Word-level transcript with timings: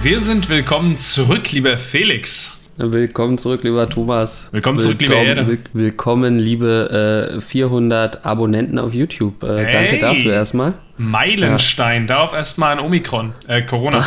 Wir 0.00 0.20
sind 0.20 0.48
willkommen 0.48 0.96
zurück, 0.96 1.50
lieber 1.50 1.76
Felix. 1.76 2.54
Willkommen 2.76 3.36
zurück, 3.36 3.64
lieber 3.64 3.88
Thomas. 3.88 4.48
Willkommen 4.52 4.78
zurück, 4.78 5.00
liebe 5.00 5.14
Erde. 5.14 5.48
Will 5.48 5.58
willkommen, 5.72 6.38
liebe 6.38 7.34
äh, 7.38 7.40
400 7.40 8.24
Abonnenten 8.24 8.78
auf 8.78 8.94
YouTube. 8.94 9.42
Äh, 9.42 9.64
Hey. 9.64 9.72
Danke 9.72 9.98
dafür 9.98 10.32
erstmal. 10.34 10.74
Meilenstein, 10.98 12.06
darauf 12.06 12.32
erstmal 12.32 12.78
ein 12.78 12.78
Omikron, 12.78 13.32
äh, 13.48 13.62
Corona. 13.62 14.04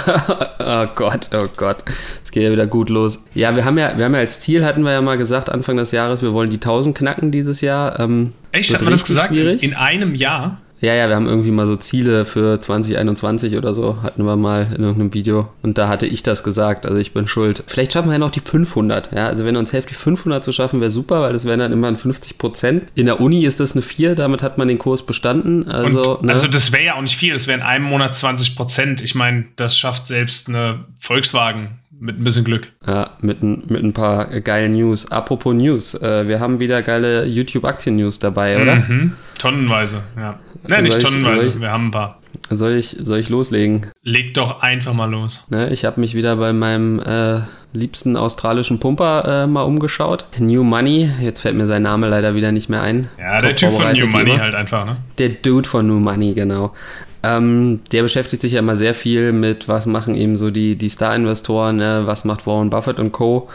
oh 0.60 0.88
Gott, 0.96 1.30
oh 1.34 1.48
Gott. 1.58 1.84
Es 2.24 2.32
geht 2.32 2.44
ja 2.44 2.52
wieder 2.52 2.68
gut 2.68 2.90
los. 2.90 3.22
Ja, 3.34 3.54
wir 3.58 3.66
haben 3.66 3.78
ja, 3.78 3.98
wir 3.98 4.06
haben 4.06 4.14
ja 4.14 4.22
als 4.22 4.40
Ziel, 4.40 4.64
hatten 4.64 4.84
wir 4.84 4.94
ja 4.94 5.02
mal 5.02 5.18
gesagt, 5.18 5.50
Anfang 5.50 5.76
des 5.76 5.92
Jahres, 5.92 6.22
wir 6.22 6.32
wollen 6.32 6.50
die 6.50 6.58
1000 6.58 6.98
knacken 6.98 7.32
dieses 7.32 7.60
Jahr. 7.60 8.00
Ähm, 8.00 8.32
Echt, 8.54 8.74
hat 8.74 8.82
man 8.82 8.92
das 8.92 9.04
gesagt? 9.04 9.34
Schwierig. 9.34 9.62
In 9.62 9.74
einem 9.74 10.16
Jahr? 10.16 10.62
Ja, 10.82 10.96
ja, 10.96 11.08
wir 11.08 11.16
haben 11.16 11.28
irgendwie 11.28 11.52
mal 11.52 11.68
so 11.68 11.76
Ziele 11.76 12.26
für 12.26 12.60
2021 12.60 13.56
oder 13.56 13.76
so, 13.76 14.02
hatten 14.02 14.26
wir 14.26 14.36
mal 14.36 14.64
in 14.76 14.82
irgendeinem 14.82 15.14
Video. 15.14 15.48
Und 15.62 15.78
da 15.78 15.88
hatte 15.88 16.08
ich 16.08 16.24
das 16.24 16.44
gesagt, 16.44 16.88
also 16.88 16.98
ich 16.98 17.14
bin 17.14 17.28
schuld. 17.28 17.64
Vielleicht 17.68 17.94
schaffen 17.94 18.10
wir 18.10 18.14
ja 18.14 18.20
noch 18.20 18.32
die 18.32 18.40
500, 18.40 19.12
ja. 19.14 19.28
Also 19.28 19.46
wenn 19.46 19.56
uns 19.58 19.70
hilft, 19.70 19.92
die 19.92 19.94
500 19.94 20.44
zu 20.44 20.52
schaffen, 20.52 20.82
wäre 20.82 20.90
super, 20.90 21.22
weil 21.22 21.34
das 21.34 21.46
wären 21.46 21.60
dann 21.60 21.72
immerhin 21.72 21.98
50 21.98 22.40
Prozent. 22.40 22.84
In 22.96 23.06
der 23.06 23.22
Uni 23.22 23.46
ist 23.46 23.60
das 23.60 23.74
eine 23.74 23.84
4, 23.84 24.16
damit 24.16 24.42
hat 24.42 24.58
man 24.58 24.68
den 24.68 24.80
Kurs 24.80 25.06
bestanden. 25.06 25.68
Also, 25.68 26.18
Und, 26.18 26.30
also 26.30 26.48
das 26.48 26.72
wäre 26.72 26.84
ja 26.84 26.96
auch 26.96 27.02
nicht 27.02 27.16
viel, 27.16 27.34
das 27.34 27.46
wäre 27.46 27.60
in 27.60 27.64
einem 27.64 27.86
Monat 27.86 28.16
20 28.16 28.56
Prozent. 28.56 29.04
Ich 29.04 29.14
meine, 29.14 29.46
das 29.58 29.78
schafft 29.78 30.08
selbst 30.08 30.50
eine 30.50 30.86
Volkswagen 31.00 31.81
mit 32.02 32.20
ein 32.20 32.24
bisschen 32.24 32.44
Glück. 32.44 32.72
Ja, 32.86 33.12
mit, 33.22 33.42
ein- 33.44 33.64
mit 33.68 33.84
ein 33.84 33.94
paar 33.94 34.26
geilen 34.42 34.72
News. 34.74 35.10
Apropos 35.12 35.54
News, 35.54 35.94
äh, 35.94 36.28
wir 36.28 36.40
haben 36.40 36.60
wieder 36.60 36.82
geile 36.82 37.26
YouTube-Aktien-News 37.26 38.20
dabei, 38.20 38.62
oder? 38.62 38.76
Mhm. 38.78 39.14
Tonnenweise, 39.38 40.02
ja. 40.18 40.40
Ne, 40.68 40.82
nicht 40.82 41.00
tonnenweise, 41.02 41.48
ich- 41.48 41.60
wir 41.62 41.70
haben 41.72 41.88
ein 41.88 41.92
paar. 41.92 42.18
Soll, 42.50 42.74
ich, 42.74 42.98
soll 43.02 43.20
ich 43.20 43.30
loslegen? 43.30 43.88
Leg 44.04 44.34
doch 44.34 44.62
einfach 44.62 44.94
mal 44.94 45.10
los. 45.10 45.46
Ne, 45.50 45.70
ich 45.72 45.86
habe 45.86 46.00
mich 46.02 46.16
wieder 46.16 46.36
bei 46.38 46.54
meinem 46.54 47.00
äh, 47.00 47.42
liebsten 47.74 48.18
australischen 48.18 48.80
Pumper 48.80 49.44
äh, 49.44 49.48
mal 49.48 49.62
umgeschaut. 49.62 50.26
New 50.40 50.64
Money, 50.64 51.10
jetzt 51.22 51.42
fällt 51.42 51.56
mir 51.56 51.68
sein 51.68 51.84
Name 51.84 52.08
leider 52.10 52.36
wieder 52.36 52.52
nicht 52.52 52.68
mehr 52.70 52.82
ein. 52.82 53.10
Ja, 53.20 53.38
Top 53.38 53.42
der 53.50 53.56
Typ 53.56 53.72
von 53.74 53.94
New 53.94 54.08
Money 54.08 54.36
halt 54.38 54.56
einfach, 54.56 54.86
ne? 54.86 54.98
Der 55.18 55.30
Dude 55.30 55.68
von 55.70 55.88
New 55.88 56.00
Money, 56.00 56.34
genau. 56.34 56.74
Ähm, 57.24 57.82
der 57.92 58.02
beschäftigt 58.04 58.42
sich 58.42 58.54
ja 58.54 58.60
immer 58.60 58.78
sehr 58.78 58.96
viel 58.96 59.32
mit, 59.32 59.68
was 59.68 59.86
machen 59.86 60.16
eben 60.16 60.38
so 60.38 60.50
die, 60.50 60.76
die 60.76 60.90
Star-Investoren, 60.90 61.78
ne? 61.78 62.02
was 62.06 62.26
macht 62.26 62.48
Warren 62.48 62.70
Buffett 62.70 63.00
und 63.00 63.12
Co. 63.12 63.48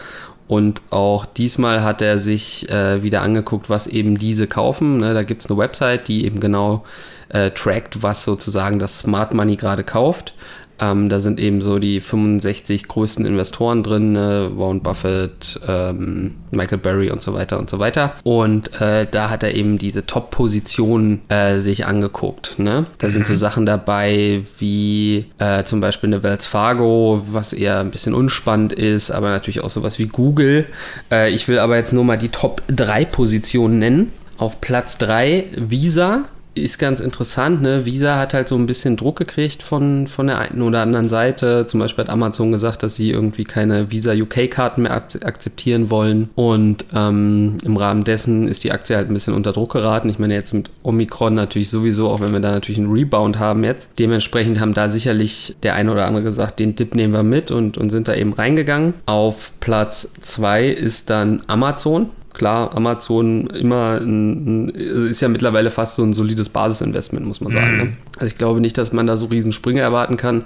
Und 0.47 0.81
auch 0.91 1.25
diesmal 1.25 1.83
hat 1.83 2.01
er 2.01 2.19
sich 2.19 2.69
äh, 2.69 3.03
wieder 3.03 3.21
angeguckt, 3.21 3.69
was 3.69 3.85
eben 3.85 4.17
diese 4.17 4.47
kaufen. 4.47 4.97
Ne? 4.97 5.13
Da 5.13 5.23
gibt 5.23 5.43
es 5.43 5.49
eine 5.49 5.59
Website, 5.59 6.07
die 6.07 6.23
eben 6.23 6.39
genau 6.39 6.85
äh, 7.29 7.51
trackt, 7.51 8.01
was 8.01 8.23
sozusagen 8.23 8.79
das 8.79 8.99
Smart 8.99 9.33
Money 9.33 9.57
gerade 9.57 9.83
kauft. 9.83 10.33
Ähm, 10.79 11.09
da 11.09 11.19
sind 11.19 11.39
eben 11.39 11.61
so 11.61 11.79
die 11.79 11.99
65 11.99 12.87
größten 12.87 13.25
Investoren 13.25 13.83
drin, 13.83 14.15
äh, 14.15 14.57
Warren 14.57 14.81
Buffett, 14.81 15.59
ähm, 15.67 16.35
Michael 16.51 16.77
Burry 16.77 17.11
und 17.11 17.21
so 17.21 17.33
weiter 17.33 17.57
und 17.57 17.69
so 17.69 17.79
weiter. 17.79 18.13
Und 18.23 18.79
äh, 18.79 19.07
da 19.09 19.29
hat 19.29 19.43
er 19.43 19.53
eben 19.53 19.77
diese 19.77 20.05
Top-Positionen 20.05 21.21
äh, 21.29 21.57
sich 21.57 21.85
angeguckt. 21.85 22.59
Ne? 22.59 22.85
Da 22.97 23.09
sind 23.09 23.25
so 23.25 23.35
Sachen 23.35 23.65
dabei 23.65 24.43
wie 24.59 25.25
äh, 25.39 25.63
zum 25.63 25.79
Beispiel 25.79 26.09
eine 26.09 26.23
Wells 26.23 26.45
Fargo, 26.45 27.23
was 27.31 27.53
eher 27.53 27.79
ein 27.79 27.91
bisschen 27.91 28.13
unspannend 28.13 28.73
ist, 28.73 29.11
aber 29.11 29.29
natürlich 29.29 29.63
auch 29.63 29.69
sowas 29.69 29.99
wie 29.99 30.07
Google. 30.07 30.65
Äh, 31.11 31.31
ich 31.31 31.47
will 31.47 31.59
aber 31.59 31.77
jetzt 31.77 31.93
nur 31.93 32.03
mal 32.03 32.17
die 32.17 32.29
Top 32.29 32.61
3 32.67 33.05
Positionen 33.05 33.79
nennen. 33.79 34.11
Auf 34.37 34.61
Platz 34.61 34.99
3 34.99 35.45
Visa, 35.55 36.25
ist 36.61 36.77
ganz 36.77 36.99
interessant, 36.99 37.61
ne? 37.61 37.85
Visa 37.85 38.17
hat 38.17 38.33
halt 38.33 38.47
so 38.47 38.55
ein 38.55 38.65
bisschen 38.65 38.97
Druck 38.97 39.17
gekriegt 39.17 39.63
von, 39.63 40.07
von 40.07 40.27
der 40.27 40.39
einen 40.39 40.61
oder 40.61 40.81
anderen 40.81 41.09
Seite. 41.09 41.65
Zum 41.65 41.79
Beispiel 41.79 42.03
hat 42.05 42.11
Amazon 42.11 42.51
gesagt, 42.51 42.83
dass 42.83 42.95
sie 42.95 43.11
irgendwie 43.11 43.43
keine 43.43 43.91
Visa 43.91 44.13
UK-Karten 44.13 44.83
mehr 44.83 44.93
ak 44.93 45.07
akzeptieren 45.23 45.89
wollen. 45.89 46.29
Und 46.35 46.85
ähm, 46.93 47.57
im 47.63 47.77
Rahmen 47.77 48.03
dessen 48.03 48.47
ist 48.47 48.63
die 48.63 48.71
Aktie 48.71 48.95
halt 48.95 49.09
ein 49.09 49.13
bisschen 49.13 49.33
unter 49.33 49.53
Druck 49.53 49.73
geraten. 49.73 50.09
Ich 50.09 50.19
meine, 50.19 50.33
jetzt 50.33 50.53
mit 50.53 50.69
Omikron 50.83 51.35
natürlich 51.35 51.69
sowieso, 51.69 52.09
auch 52.09 52.19
wenn 52.19 52.33
wir 52.33 52.39
da 52.39 52.51
natürlich 52.51 52.79
einen 52.79 52.91
Rebound 52.91 53.39
haben 53.39 53.63
jetzt. 53.63 53.91
Dementsprechend 53.99 54.59
haben 54.59 54.73
da 54.73 54.89
sicherlich 54.89 55.55
der 55.63 55.75
eine 55.75 55.91
oder 55.91 56.05
andere 56.05 56.23
gesagt, 56.23 56.59
den 56.59 56.75
Dip 56.75 56.95
nehmen 56.95 57.13
wir 57.13 57.23
mit 57.23 57.51
und, 57.51 57.77
und 57.77 57.89
sind 57.89 58.07
da 58.07 58.15
eben 58.15 58.33
reingegangen. 58.33 58.93
Auf 59.05 59.53
Platz 59.59 60.13
2 60.21 60.67
ist 60.67 61.09
dann 61.09 61.41
Amazon. 61.47 62.09
Klar, 62.37 62.75
Amazon 62.75 63.47
immer 63.47 63.99
ein, 63.99 64.67
ein, 64.67 64.73
also 64.75 65.07
ist 65.07 65.21
ja 65.21 65.27
mittlerweile 65.27 65.71
fast 65.71 65.95
so 65.95 66.03
ein 66.03 66.13
solides 66.13 66.49
Basisinvestment, 66.49 67.25
muss 67.25 67.41
man 67.41 67.51
sagen. 67.51 67.77
Ne? 67.77 67.97
Also 68.17 68.27
ich 68.27 68.35
glaube 68.35 68.61
nicht, 68.61 68.77
dass 68.77 68.91
man 68.93 69.07
da 69.07 69.17
so 69.17 69.27
riesen 69.27 69.51
Sprünge 69.51 69.81
erwarten 69.81 70.17
kann. 70.17 70.45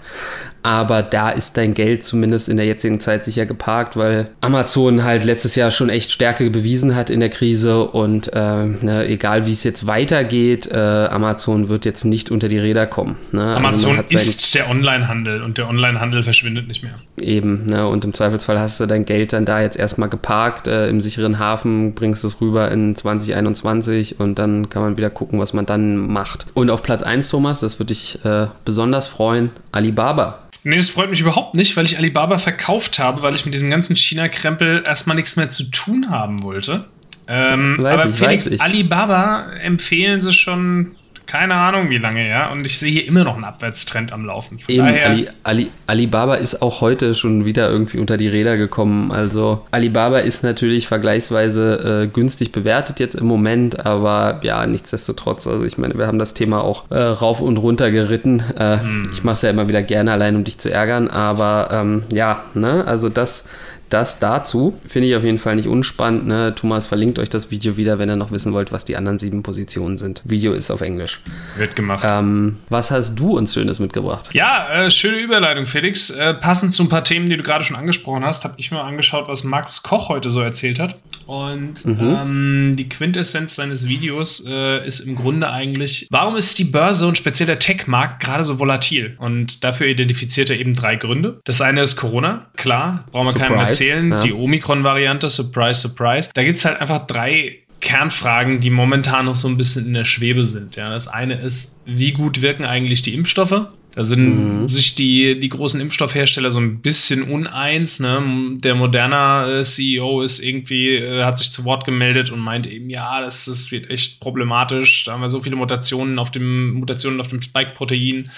Aber 0.64 1.02
da 1.02 1.32
ist 1.32 1.58
dein 1.58 1.74
Geld 1.74 2.04
zumindest 2.04 2.48
in 2.48 2.58
der 2.58 2.68
jetzigen 2.68 3.00
Zeit 3.00 3.26
sicher 3.26 3.48
geparkt, 3.48 3.98
weil 3.98 4.28
Amazon 4.42 5.04
halt 5.04 5.26
letztes 5.26 5.56
Jahr 5.56 5.72
schon 5.72 5.90
echt 5.90 6.12
Stärke 6.12 6.52
bewiesen 6.52 6.96
hat 6.96 7.10
in 7.10 7.20
der 7.20 7.30
Krise 7.30 7.86
und 7.86 8.32
äh, 8.34 8.66
ne, 8.66 9.08
egal 9.08 9.48
wie 9.48 9.54
es 9.54 9.64
jetzt 9.64 9.88
weitergeht, 9.88 10.68
äh, 10.72 10.78
Amazon 10.78 11.68
wird 11.68 11.86
jetzt 11.86 12.06
nicht 12.06 12.30
unter 12.30 12.48
die 12.48 12.60
Räder 12.60 12.86
kommen. 12.86 13.16
Ne? 13.32 13.42
Also 13.42 13.56
Amazon 13.56 13.96
sein- 13.96 14.06
ist 14.22 14.54
der 14.54 14.70
Onlinehandel 14.70 15.42
und 15.42 15.58
der 15.58 15.68
Onlinehandel 15.68 16.22
verschwindet 16.22 16.68
nicht 16.68 16.84
mehr. 16.84 16.94
Eben, 17.20 17.66
ne? 17.66 17.88
Und 17.88 18.06
im 18.06 18.14
Zweifelsfall 18.14 18.60
hast 18.60 18.80
du 18.80 18.86
dein 18.86 19.06
Geld 19.06 19.34
dann 19.34 19.46
da 19.46 19.62
jetzt 19.62 19.78
erstmal 19.78 20.10
geparkt 20.10 20.68
äh, 20.68 20.90
im 20.90 21.02
sicheren 21.02 21.40
Hafen, 21.40 21.96
bringst 21.96 22.24
es 22.24 22.40
rüber 22.40 22.70
in 22.70 22.96
2021 22.96 24.20
und 24.20 24.38
dann 24.38 24.70
kann 24.70 24.84
man 24.84 24.98
wieder 24.98 25.10
gucken, 25.10 25.40
was 25.40 25.54
man 25.54 25.66
dann 25.66 25.96
macht. 26.08 26.46
Und 26.54 26.70
auf 26.70 26.84
Platz 26.84 27.02
1, 27.02 27.30
Thomas, 27.30 27.61
das 27.62 27.80
würde 27.80 27.94
dich 27.94 28.24
äh, 28.26 28.48
besonders 28.66 29.08
freuen, 29.08 29.52
Alibaba. 29.72 30.40
Nee, 30.64 30.78
das 30.78 30.90
freut 30.90 31.10
mich 31.10 31.20
überhaupt 31.20 31.56
nicht, 31.56 31.76
weil 31.76 31.86
ich 31.86 31.98
Alibaba 31.98 32.38
verkauft 32.38 33.00
habe, 33.00 33.24
weil 33.24 33.34
ich 33.34 33.46
mit 33.46 33.54
diesem 33.54 33.70
ganzen 33.70 33.96
China-Krempel 33.96 34.84
erstmal 34.86 35.16
nichts 35.16 35.36
mehr 35.36 35.50
zu 35.50 35.72
tun 35.72 36.12
haben 36.12 36.44
wollte. 36.44 36.86
Ähm, 37.28 37.78
Weiß 37.80 38.02
aber 38.02 38.10
ich, 38.10 38.16
Felix. 38.16 38.60
Alibaba 38.60 39.54
empfehlen 39.54 40.22
sie 40.22 40.34
schon 40.34 40.96
keine 41.32 41.56
Ahnung 41.56 41.90
wie 41.90 41.98
lange, 41.98 42.28
ja. 42.28 42.52
Und 42.52 42.66
ich 42.68 42.78
sehe 42.78 42.92
hier 42.92 43.08
immer 43.08 43.24
noch 43.24 43.36
einen 43.36 43.46
Abwärtstrend 43.46 44.12
am 44.12 44.26
Laufen. 44.26 44.60
Von 44.60 44.76
Eben, 44.76 44.88
Ali, 44.88 45.30
Ali, 45.44 45.72
Alibaba 45.88 46.36
ist 46.36 46.62
auch 46.62 46.82
heute 46.82 47.16
schon 47.16 47.46
wieder 47.46 47.70
irgendwie 47.70 48.00
unter 48.00 48.18
die 48.18 48.28
Räder 48.28 48.58
gekommen. 48.58 49.14
Also 49.14 49.66
Alibaba 49.72 50.20
ist 50.20 50.44
natürlich 50.44 50.88
vergleichsweise 50.88 52.04
äh, 52.04 52.08
günstig 52.08 52.52
bewertet 52.52 53.00
jetzt 53.00 53.16
im 53.16 53.28
Moment, 53.28 53.86
aber 53.86 54.42
ja, 54.44 54.68
nichtsdestotrotz, 54.68 55.48
also 55.48 55.64
ich 55.64 55.78
meine, 55.78 55.98
wir 55.98 56.06
haben 56.06 56.20
das 56.20 56.34
Thema 56.34 56.62
auch 56.66 56.92
äh, 56.92 57.00
rauf 57.00 57.40
und 57.40 57.56
runter 57.58 57.92
geritten. 57.92 58.44
Äh, 58.60 58.80
Ich 59.14 59.24
mache 59.24 59.36
es 59.36 59.42
ja 59.42 59.52
immer 59.52 59.70
wieder 59.70 59.84
gerne 59.84 60.12
allein, 60.12 60.36
um 60.36 60.44
dich 60.44 60.58
zu 60.58 60.70
ärgern, 60.70 61.08
aber 61.08 61.70
ähm, 61.72 62.04
ja, 62.12 62.44
ne, 62.54 62.84
also 62.86 63.08
das, 63.08 63.46
das 63.92 64.20
dazu 64.20 64.74
finde 64.88 65.10
ich 65.10 65.16
auf 65.16 65.24
jeden 65.24 65.38
Fall 65.38 65.56
nicht 65.56 65.68
unspannend. 65.68 66.26
Ne? 66.26 66.56
Thomas 66.56 66.88
verlinkt 66.88 67.20
euch 67.20 67.30
das 67.30 67.52
Video 67.52 67.78
wieder, 67.78 68.00
wenn 68.00 68.10
ihr 68.10 68.16
noch 68.16 68.32
wissen 68.32 68.54
wollt, 68.54 68.72
was 68.72 68.86
die 68.86 68.96
anderen 68.96 69.20
sieben 69.20 69.44
Positionen 69.44 69.98
sind. 69.98 70.22
Video 70.26 70.54
ist 70.54 70.72
auf 70.72 70.82
Englisch. 70.82 71.22
wird 71.58 71.76
gemacht. 71.76 72.04
Ähm, 72.08 72.58
was 72.70 72.90
hast 72.90 73.16
du 73.16 73.38
uns 73.38 73.54
Schönes 73.54 73.80
mitgebracht? 73.80 74.30
Ja, 74.34 74.86
äh, 74.86 74.92
schöne 74.92 75.18
Überleitung, 75.18 75.66
Felix. 75.66 76.10
Äh, 76.10 76.34
passend 76.34 76.74
zu 76.74 76.84
ein 76.84 76.90
paar 76.90 77.04
Themen, 77.04 77.28
die 77.28 77.36
du 77.36 77.44
gerade 77.44 77.66
schon 77.66 77.76
angesprochen 77.76 78.24
hast, 78.24 78.46
habe 78.46 78.56
ich 78.58 78.72
mir 78.72 78.82
angeschaut, 78.82 79.28
was 79.28 79.44
Markus 79.44 79.84
Koch 79.84 80.10
heute 80.10 80.30
so 80.30 80.42
erzählt 80.42 80.80
hat. 80.80 80.96
Und 81.28 81.76
ähm, 81.86 82.76
die 82.78 82.90
Quintessenz 82.90 83.56
seines 83.56 83.88
Videos 83.88 84.46
äh, 84.48 84.86
ist 84.86 85.02
im 85.02 85.16
Grunde 85.16 85.50
eigentlich, 85.50 86.08
warum 86.12 86.36
ist 86.36 86.60
die 86.60 86.64
Börse 86.64 87.08
und 87.08 87.18
speziell 87.18 87.48
der 87.48 87.60
Tech-Markt 87.60 88.22
gerade 88.22 88.44
so 88.44 88.60
volatil? 88.60 89.16
Und 89.18 89.64
dafür 89.64 89.88
identifiziert 89.88 90.50
er 90.50 90.60
eben 90.60 90.74
drei 90.74 90.96
Gründe. 90.96 91.40
Das 91.46 91.62
eine 91.62 91.82
ist 91.82 91.96
Corona, 91.96 92.48
klar, 92.58 93.06
brauchen 93.12 93.28
wir 93.28 93.32
Surprise, 93.32 93.81
erzählen. 93.82 94.12
ja. 94.12 94.20
Die 94.22 94.34
Omikron-Variante, 94.34 95.30
Surprise, 95.30 95.82
Surprise. 95.82 96.30
Da 96.34 96.44
gibt 96.44 96.58
es 96.58 96.66
halt 96.66 96.80
einfach 96.80 97.06
drei 97.08 97.60
Kernfragen, 97.80 98.60
die 98.60 98.70
momentan 98.70 99.26
noch 99.26 99.36
so 99.36 99.48
ein 99.48 99.58
bisschen 99.58 99.88
in 99.88 99.94
der 99.94 100.06
Schwebe 100.06 100.44
sind. 100.44 100.76
Ja, 100.76 100.90
das 100.92 101.08
eine 101.08 101.40
ist, 101.42 101.80
wie 101.86 102.12
gut 102.12 102.42
wirken 102.42 102.64
eigentlich 102.64 103.02
die 103.02 103.14
Impfstoffe? 103.14 103.68
Da 103.94 104.04
sind 104.04 104.70
sich 104.70 104.96
die, 104.96 105.38
die 105.38 105.50
großen 105.50 105.82
Impfstoffhersteller 105.82 106.50
so 106.52 106.60
ein 106.60 106.80
bisschen 106.80 107.24
uneins. 107.24 108.00
Ne? 108.00 108.58
Der 108.60 108.74
Moderna 108.74 109.60
äh, 109.60 109.64
CEO 109.64 110.22
ist 110.22 110.40
irgendwie, 110.40 110.96
äh, 110.96 111.24
hat 111.24 111.38
sich 111.38 111.52
zu 111.52 111.66
Wort 111.66 111.84
gemeldet 111.84 112.32
und 112.32 112.40
meint 112.40 112.68
eben, 112.68 112.90
ja, 112.90 113.20
das, 113.20 113.46
das 113.46 113.70
wird 113.72 113.90
echt 113.90 114.22
problematisch. 114.22 115.04
Da 115.04 115.14
haben 115.14 115.22
wir 115.22 115.28
so 115.28 115.42
viele 115.42 115.58
Mutationen 115.58 116.20
auf 116.20 116.32
dem, 116.32 116.74
Mutationen 116.76 117.20
auf 117.20 117.28
dem 117.28 117.42
Spike-Protein. 117.42 118.32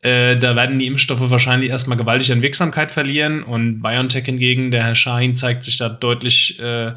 Äh, 0.00 0.36
da 0.36 0.54
werden 0.54 0.78
die 0.78 0.86
Impfstoffe 0.86 1.28
wahrscheinlich 1.28 1.70
erstmal 1.70 1.98
gewaltig 1.98 2.30
an 2.30 2.40
Wirksamkeit 2.40 2.92
verlieren 2.92 3.42
und 3.42 3.82
BioNTech 3.82 4.26
hingegen, 4.26 4.70
der 4.70 4.84
Herr 4.84 4.94
Shahin 4.94 5.34
zeigt 5.34 5.64
sich 5.64 5.76
da 5.76 5.88
deutlich 5.88 6.60
äh, 6.60 6.92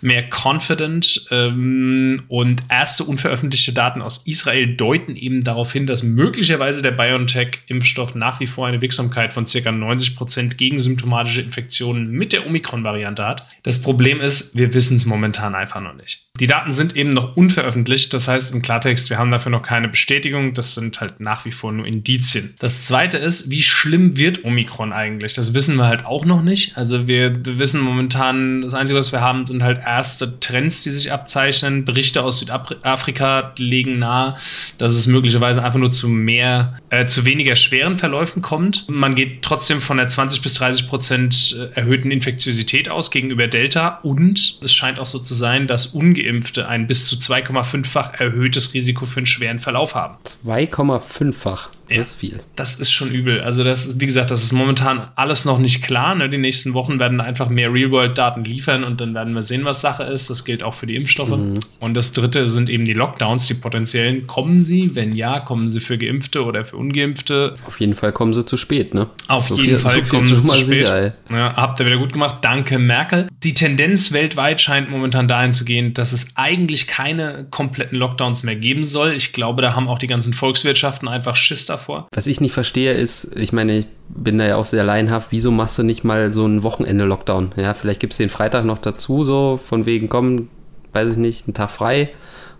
mehr 0.00 0.24
confident 0.28 1.28
ähm, 1.30 2.24
und 2.26 2.64
erste 2.68 3.04
unveröffentlichte 3.04 3.72
Daten 3.72 4.02
aus 4.02 4.26
Israel 4.26 4.74
deuten 4.74 5.14
eben 5.14 5.44
darauf 5.44 5.72
hin, 5.72 5.86
dass 5.86 6.02
möglicherweise 6.02 6.82
der 6.82 6.90
BioNTech-Impfstoff 6.90 8.16
nach 8.16 8.40
wie 8.40 8.48
vor 8.48 8.66
eine 8.66 8.80
Wirksamkeit 8.80 9.32
von 9.32 9.44
ca. 9.44 9.50
90% 9.50 10.56
gegen 10.56 10.80
symptomatische 10.80 11.42
Infektionen 11.42 12.10
mit 12.10 12.32
der 12.32 12.44
Omikron-Variante 12.48 13.24
hat. 13.24 13.46
Das 13.62 13.80
Problem 13.80 14.20
ist, 14.20 14.56
wir 14.56 14.74
wissen 14.74 14.96
es 14.96 15.06
momentan 15.06 15.54
einfach 15.54 15.80
noch 15.80 15.94
nicht. 15.94 16.26
Die 16.40 16.48
Daten 16.48 16.72
sind 16.72 16.96
eben 16.96 17.10
noch 17.10 17.36
unveröffentlicht, 17.36 18.12
das 18.12 18.26
heißt 18.26 18.52
im 18.52 18.62
Klartext, 18.62 19.10
wir 19.10 19.18
haben 19.18 19.30
dafür 19.30 19.52
noch 19.52 19.62
keine 19.62 19.86
Bestätigung, 19.86 20.54
das 20.54 20.74
sind 20.74 21.00
halt 21.00 21.20
nach 21.20 21.44
wie 21.44 21.52
vor 21.52 21.70
nur 21.70 21.86
Indizien 21.86 22.31
Aktien. 22.32 22.54
Das 22.58 22.84
zweite 22.84 23.18
ist, 23.18 23.50
wie 23.50 23.60
schlimm 23.60 24.16
wird 24.16 24.44
Omikron 24.44 24.92
eigentlich? 24.92 25.34
Das 25.34 25.52
wissen 25.52 25.76
wir 25.76 25.86
halt 25.86 26.06
auch 26.06 26.24
noch 26.24 26.42
nicht. 26.42 26.78
Also 26.78 27.06
wir 27.06 27.44
wissen 27.44 27.80
momentan, 27.80 28.62
das 28.62 28.72
Einzige, 28.72 28.98
was 28.98 29.12
wir 29.12 29.20
haben, 29.20 29.46
sind 29.46 29.62
halt 29.62 29.80
erste 29.84 30.40
Trends, 30.40 30.82
die 30.82 30.90
sich 30.90 31.12
abzeichnen. 31.12 31.84
Berichte 31.84 32.22
aus 32.22 32.38
Südafrika 32.38 33.52
legen 33.58 33.98
nahe, 33.98 34.36
dass 34.78 34.94
es 34.94 35.06
möglicherweise 35.06 35.62
einfach 35.62 35.78
nur 35.78 35.90
zu 35.90 36.08
mehr, 36.08 36.78
äh, 36.88 37.04
zu 37.04 37.26
weniger 37.26 37.54
schweren 37.54 37.98
Verläufen 37.98 38.40
kommt. 38.40 38.86
Man 38.88 39.14
geht 39.14 39.42
trotzdem 39.42 39.80
von 39.82 39.98
der 39.98 40.08
20 40.08 40.40
bis 40.40 40.54
30 40.54 40.88
Prozent 40.88 41.56
äh, 41.58 41.78
erhöhten 41.78 42.10
Infektiosität 42.10 42.88
aus 42.88 43.10
gegenüber 43.10 43.46
Delta 43.46 44.00
und 44.02 44.58
es 44.62 44.72
scheint 44.72 44.98
auch 44.98 45.06
so 45.06 45.18
zu 45.18 45.34
sein, 45.34 45.66
dass 45.66 45.86
Ungeimpfte 45.86 46.66
ein 46.66 46.86
bis 46.86 47.06
zu 47.06 47.16
2,5-fach 47.16 48.14
erhöhtes 48.14 48.72
Risiko 48.72 49.04
für 49.04 49.18
einen 49.18 49.26
schweren 49.26 49.58
Verlauf 49.58 49.94
haben. 49.94 50.16
2,5-fach. 50.46 51.68
Ja, 51.88 51.98
das 51.98 52.08
ist 52.08 52.14
viel. 52.14 52.40
Das 52.56 52.74
ist 52.80 52.90
schon 52.90 53.10
übel. 53.10 53.40
Also, 53.40 53.64
das 53.64 53.86
ist, 53.86 54.00
wie 54.00 54.06
gesagt, 54.06 54.30
das 54.30 54.42
ist 54.42 54.52
momentan 54.52 55.10
alles 55.16 55.44
noch 55.44 55.58
nicht 55.58 55.82
klar. 55.82 56.14
Ne? 56.14 56.30
Die 56.30 56.38
nächsten 56.38 56.74
Wochen 56.74 56.98
werden 56.98 57.20
einfach 57.20 57.48
mehr 57.48 57.72
Real-World-Daten 57.72 58.44
liefern 58.44 58.84
und 58.84 59.00
dann 59.00 59.14
werden 59.14 59.34
wir 59.34 59.42
sehen, 59.42 59.64
was 59.64 59.80
Sache 59.80 60.04
ist. 60.04 60.30
Das 60.30 60.44
gilt 60.44 60.62
auch 60.62 60.74
für 60.74 60.86
die 60.86 60.96
Impfstoffe. 60.96 61.36
Mhm. 61.36 61.60
Und 61.80 61.94
das 61.94 62.12
dritte 62.12 62.48
sind 62.48 62.70
eben 62.70 62.84
die 62.84 62.94
Lockdowns, 62.94 63.46
die 63.46 63.54
potenziellen. 63.54 64.26
Kommen 64.26 64.64
sie? 64.64 64.94
Wenn 64.94 65.12
ja, 65.12 65.40
kommen 65.40 65.68
sie 65.68 65.80
für 65.80 65.98
Geimpfte 65.98 66.44
oder 66.44 66.64
für 66.64 66.76
Ungeimpfte? 66.76 67.56
Auf 67.66 67.80
jeden 67.80 67.94
Fall 67.94 68.12
kommen 68.12 68.32
sie 68.32 68.44
zu 68.44 68.56
spät, 68.56 68.94
ne? 68.94 69.08
Auf 69.28 69.48
so 69.48 69.56
jeden 69.56 69.66
viel, 69.66 69.78
Fall 69.78 70.04
so 70.04 70.10
kommen 70.10 70.24
sie 70.24 70.34
zu 70.34 70.56
spät. 70.56 70.86
Sicher, 70.86 71.14
ja, 71.30 71.54
habt 71.56 71.80
ihr 71.80 71.86
wieder 71.86 71.98
gut 71.98 72.12
gemacht. 72.12 72.38
Danke, 72.42 72.78
Merkel. 72.78 73.28
Die 73.42 73.54
Tendenz 73.54 74.12
weltweit 74.12 74.60
scheint 74.60 74.90
momentan 74.90 75.28
dahin 75.28 75.52
zu 75.52 75.64
gehen, 75.64 75.94
dass 75.94 76.12
es 76.12 76.36
eigentlich 76.36 76.86
keine 76.86 77.46
kompletten 77.50 77.98
Lockdowns 77.98 78.42
mehr 78.42 78.56
geben 78.56 78.84
soll. 78.84 79.12
Ich 79.12 79.32
glaube, 79.32 79.62
da 79.62 79.74
haben 79.74 79.88
auch 79.88 79.98
die 79.98 80.06
ganzen 80.06 80.32
Volkswirtschaften 80.32 81.08
einfach 81.08 81.36
Schiss 81.36 81.66
davor. 81.66 81.81
Was 82.12 82.26
ich 82.26 82.40
nicht 82.40 82.52
verstehe, 82.52 82.92
ist, 82.92 83.36
ich 83.36 83.52
meine, 83.52 83.78
ich 83.78 83.86
bin 84.08 84.38
da 84.38 84.46
ja 84.46 84.56
auch 84.56 84.64
sehr 84.64 84.84
laienhaft, 84.84 85.28
wieso 85.30 85.50
machst 85.50 85.78
du 85.78 85.82
nicht 85.82 86.04
mal 86.04 86.32
so 86.32 86.46
ein 86.46 86.62
Wochenende-Lockdown? 86.62 87.52
Ja, 87.56 87.74
vielleicht 87.74 88.00
gibt 88.00 88.12
es 88.12 88.18
den 88.18 88.28
Freitag 88.28 88.64
noch 88.64 88.78
dazu, 88.78 89.24
so 89.24 89.60
von 89.62 89.86
wegen, 89.86 90.08
komm, 90.08 90.48
weiß 90.92 91.12
ich 91.12 91.18
nicht, 91.18 91.46
einen 91.46 91.54
Tag 91.54 91.70
frei 91.70 92.10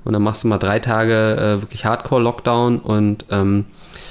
und 0.05 0.13
dann 0.13 0.23
machst 0.23 0.45
du 0.45 0.49
mal 0.49 0.59
drei 0.59 0.79
Tage 0.79 1.37
äh, 1.37 1.63
wirklich 1.63 1.85
Hardcore-Lockdown 1.85 2.79
und 2.79 3.27
ähm, 3.31 3.67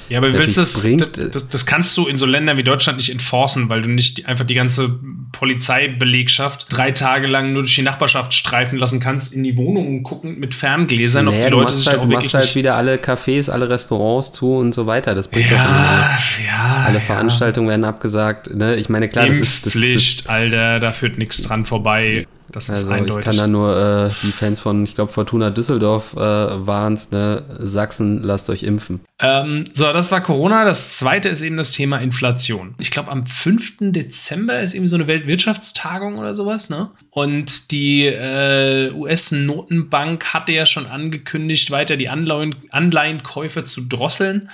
ja, 0.10 0.18
aber 0.18 0.34
willst 0.34 0.58
das, 0.58 0.82
bringt, 0.82 1.18
das, 1.18 1.50
das, 1.50 1.66
kannst 1.66 1.96
du 1.96 2.06
in 2.06 2.18
so 2.18 2.26
Ländern 2.26 2.58
wie 2.58 2.64
Deutschland 2.64 2.98
nicht 2.98 3.12
enforcen, 3.12 3.70
weil 3.70 3.82
du 3.82 3.90
nicht 3.90 4.28
einfach 4.28 4.46
die 4.46 4.56
ganze 4.56 5.00
Polizeibelegschaft 5.32 6.68
drei 6.70 6.92
Tage 6.92 7.28
lang 7.28 7.54
nur 7.54 7.64
durch 7.64 7.76
die 7.76 7.82
Nachbarschaft 7.82 8.34
streifen 8.34 8.78
lassen 8.78 9.00
kannst, 9.00 9.34
in 9.34 9.44
die 9.44 9.58
Wohnungen 9.58 10.04
gucken 10.04 10.40
mit 10.40 10.56
Ferngläsern, 10.56 11.26
naja, 11.26 11.38
ob 11.38 11.46
die 11.46 11.52
Leute 11.52 11.74
sich 11.74 11.88
halt, 11.88 11.98
da 11.98 12.02
auch 12.02 12.06
Du 12.06 12.14
machst 12.14 12.34
halt 12.34 12.56
wieder 12.56 12.76
alle 12.76 12.96
Cafés, 12.98 13.50
alle 13.50 13.70
Restaurants 13.70 14.32
zu 14.32 14.56
und 14.56 14.74
so 14.74 14.88
weiter. 14.88 15.16
Das 15.16 15.30
bringt 15.30 15.50
ja, 15.50 15.58
doch 15.58 16.46
ja, 16.46 16.84
Alle 16.86 16.96
ja. 16.96 17.00
Veranstaltungen 17.00 17.70
werden 17.70 17.86
abgesagt. 17.86 18.54
Ne? 18.54 18.76
Ich 18.76 18.90
meine, 18.90 19.08
klar, 19.10 19.28
das 19.28 19.40
ist. 19.40 19.66
Das, 19.66 19.74
Pflicht, 19.74 20.30
Alter, 20.30 20.80
da 20.80 20.90
führt 20.90 21.18
nichts 21.18 21.42
dran 21.42 21.66
vorbei. 21.66 22.28
Das 22.52 22.70
ist 22.70 22.82
also 22.82 22.92
eindeutig. 22.92 23.20
Ich 23.20 23.26
kann 23.26 23.38
da 23.38 23.48
nur 23.48 23.78
äh, 23.78 24.10
die 24.24 24.32
Fans 24.32 24.60
von, 24.60 24.84
ich 24.84 24.96
glaube, 24.96 25.12
Fortuna 25.12 25.50
Düsseldorf 25.50 26.14
äh, 26.14 26.20
waren 26.20 26.94
es, 26.94 27.12
ne? 27.12 27.44
Sachsen, 27.60 28.24
lasst 28.24 28.50
euch 28.50 28.64
impfen. 28.64 29.02
Ähm, 29.20 29.66
so, 29.74 29.92
das 29.94 30.12
war 30.12 30.22
Corona. 30.22 30.66
Das 30.66 30.98
zweite 30.98 31.30
ist 31.30 31.42
eben 31.42 31.58
das 31.58 31.72
Thema 31.72 32.00
Inflation. 32.00 32.76
Ich 32.78 32.92
glaube, 32.92 33.12
am 33.12 33.26
5. 33.26 33.78
Dezember 33.80 34.60
ist 34.60 34.74
eben 34.74 34.88
so 34.88 34.96
eine 34.96 35.08
Weltwirtschaftstagung 35.08 36.18
oder 36.18 36.34
sowas, 36.34 36.70
ne? 36.70 36.90
Und 37.14 37.72
die 37.72 38.06
äh, 38.06 38.90
US-Notenbank 38.94 40.34
hatte 40.34 40.54
ja 40.54 40.66
schon 40.66 40.86
angekündigt, 40.86 41.70
weiter 41.70 41.98
die 41.98 42.08
Anleihen 42.08 42.56
Anleihenkäufe 42.70 43.66
zu 43.66 43.90
drosseln. 43.90 44.50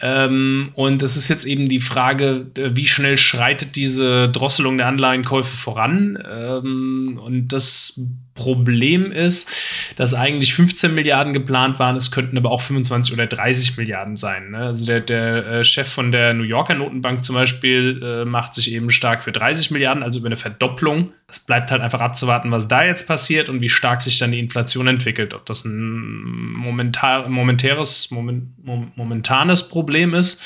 Ähm, 0.00 0.72
und 0.74 1.02
es 1.02 1.16
ist 1.16 1.28
jetzt 1.28 1.46
eben 1.46 1.66
die 1.66 1.80
Frage, 1.80 2.46
wie 2.54 2.86
schnell 2.86 3.16
schreitet 3.16 3.74
diese 3.74 4.28
Drosselung 4.28 4.76
der 4.76 4.88
Anleihenkäufe 4.88 5.56
voran? 5.56 6.22
Ähm, 6.30 7.18
und 7.24 7.48
das 7.48 7.98
Problem 8.34 9.12
ist, 9.12 9.94
dass 9.96 10.12
eigentlich 10.12 10.54
15 10.54 10.92
Milliarden 10.94 11.32
geplant 11.32 11.78
waren, 11.78 11.94
es 11.94 12.10
könnten 12.10 12.36
aber 12.36 12.50
auch 12.50 12.60
25 12.60 13.14
oder 13.14 13.26
30 13.26 13.76
Milliarden 13.76 14.16
sein. 14.16 14.50
Ne? 14.50 14.58
Also 14.58 14.86
der, 14.86 15.00
der 15.00 15.46
äh, 15.46 15.64
Chef 15.64 15.88
von 15.88 16.10
der 16.10 16.34
New 16.34 16.42
Yorker 16.42 16.74
Notenbank 16.74 17.24
zum 17.24 17.36
Beispiel 17.36 18.00
äh, 18.02 18.24
macht 18.24 18.54
sich 18.54 18.72
eben 18.72 18.90
stark 18.90 19.22
für 19.22 19.30
30 19.30 19.70
Milliarden, 19.70 20.02
also 20.02 20.18
über 20.18 20.26
eine 20.26 20.36
Verdopplung. 20.36 21.12
Es 21.28 21.40
bleibt 21.40 21.70
halt 21.70 21.80
einfach 21.80 22.00
abzuwarten, 22.00 22.50
was 22.50 22.66
da 22.66 22.84
jetzt 22.84 23.06
passiert 23.06 23.48
und 23.48 23.60
wie 23.60 23.68
stark 23.68 24.02
sich 24.02 24.18
dann 24.18 24.32
die 24.32 24.40
Inflation 24.40 24.88
entwickelt. 24.88 25.32
Ob 25.32 25.46
das 25.46 25.64
ein 25.64 26.52
momentar, 26.54 27.28
momentäres, 27.28 28.10
moment, 28.10 28.48
momentanes 28.96 29.68
Problem 29.68 30.12
ist 30.12 30.42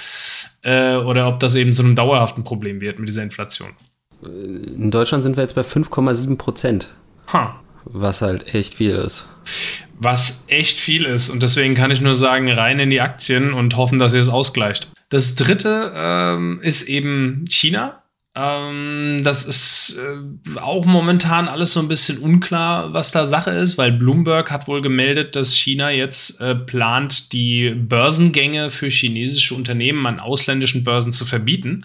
äh, 0.62 0.96
oder 0.96 1.26
ob 1.28 1.40
das 1.40 1.54
eben 1.54 1.72
zu 1.72 1.82
einem 1.82 1.94
dauerhaften 1.94 2.44
Problem 2.44 2.80
wird 2.82 2.98
mit 2.98 3.08
dieser 3.08 3.22
Inflation. 3.22 3.70
In 4.22 4.90
Deutschland 4.90 5.24
sind 5.24 5.36
wir 5.36 5.42
jetzt 5.42 5.54
bei 5.54 5.62
5,7 5.62 6.36
Prozent. 6.36 6.92
Huh. 7.32 7.50
Was 7.84 8.22
halt 8.22 8.54
echt 8.54 8.74
viel 8.74 8.94
ist. 8.94 9.26
Was 9.98 10.44
echt 10.46 10.78
viel 10.78 11.04
ist. 11.04 11.30
Und 11.30 11.42
deswegen 11.42 11.74
kann 11.74 11.90
ich 11.90 12.00
nur 12.00 12.14
sagen, 12.14 12.50
rein 12.50 12.78
in 12.78 12.90
die 12.90 13.00
Aktien 13.00 13.52
und 13.52 13.76
hoffen, 13.76 13.98
dass 13.98 14.14
ihr 14.14 14.20
es 14.20 14.28
ausgleicht. 14.28 14.90
Das 15.08 15.34
dritte 15.34 15.92
ähm, 15.94 16.60
ist 16.62 16.82
eben 16.88 17.44
China. 17.48 18.02
Ähm, 18.38 19.22
das 19.24 19.46
ist 19.46 19.98
äh, 19.98 20.60
auch 20.60 20.84
momentan 20.84 21.48
alles 21.48 21.72
so 21.72 21.80
ein 21.80 21.88
bisschen 21.88 22.18
unklar, 22.18 22.92
was 22.92 23.10
da 23.10 23.26
Sache 23.26 23.50
ist, 23.50 23.78
weil 23.78 23.90
Bloomberg 23.90 24.50
hat 24.52 24.68
wohl 24.68 24.80
gemeldet, 24.80 25.34
dass 25.34 25.56
China 25.56 25.90
jetzt 25.90 26.40
äh, 26.40 26.54
plant, 26.54 27.32
die 27.32 27.70
Börsengänge 27.70 28.70
für 28.70 28.88
chinesische 28.88 29.54
Unternehmen 29.54 30.06
an 30.06 30.20
ausländischen 30.20 30.84
Börsen 30.84 31.12
zu 31.12 31.24
verbieten. 31.24 31.84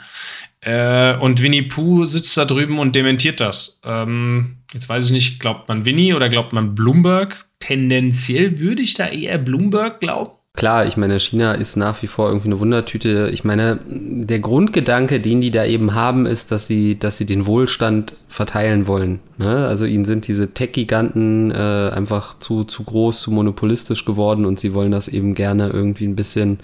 Äh, 0.63 1.17
und 1.17 1.41
Winnie 1.41 1.63
Pooh 1.63 2.05
sitzt 2.05 2.37
da 2.37 2.45
drüben 2.45 2.79
und 2.79 2.95
dementiert 2.95 3.39
das. 3.39 3.81
Ähm, 3.85 4.57
jetzt 4.73 4.87
weiß 4.87 5.05
ich 5.05 5.11
nicht, 5.11 5.39
glaubt 5.39 5.67
man 5.67 5.85
Winnie 5.85 6.13
oder 6.13 6.29
glaubt 6.29 6.53
man 6.53 6.75
Bloomberg? 6.75 7.47
Tendenziell 7.59 8.59
würde 8.59 8.81
ich 8.81 8.93
da 8.93 9.07
eher 9.07 9.37
Bloomberg 9.37 9.99
glauben. 9.99 10.31
Klar, 10.55 10.85
ich 10.85 10.97
meine, 10.97 11.19
China 11.19 11.53
ist 11.53 11.77
nach 11.77 12.03
wie 12.03 12.07
vor 12.07 12.27
irgendwie 12.27 12.49
eine 12.49 12.59
Wundertüte. 12.59 13.31
Ich 13.33 13.43
meine, 13.43 13.79
der 13.87 14.37
Grundgedanke, 14.37 15.19
den 15.19 15.41
die 15.41 15.49
da 15.49 15.65
eben 15.65 15.95
haben, 15.95 16.27
ist, 16.27 16.51
dass 16.51 16.67
sie, 16.67 16.97
dass 16.97 17.17
sie 17.17 17.25
den 17.25 17.47
Wohlstand 17.47 18.13
verteilen 18.27 18.85
wollen. 18.85 19.19
Ne? 19.39 19.67
Also 19.67 19.85
ihnen 19.85 20.05
sind 20.05 20.27
diese 20.27 20.53
Tech-Giganten 20.53 21.49
äh, 21.49 21.89
einfach 21.93 22.37
zu, 22.37 22.65
zu 22.65 22.83
groß, 22.83 23.21
zu 23.21 23.31
monopolistisch 23.31 24.05
geworden 24.05 24.45
und 24.45 24.59
sie 24.59 24.75
wollen 24.75 24.91
das 24.91 25.07
eben 25.07 25.33
gerne 25.33 25.69
irgendwie 25.69 26.05
ein 26.05 26.15
bisschen, 26.15 26.59